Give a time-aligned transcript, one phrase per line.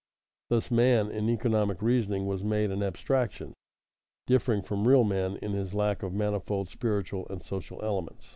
[0.49, 3.53] Thus man in economic reasoning was made an abstraction,
[4.25, 8.29] differing from real men in his lack of manifold spiritual and social elements.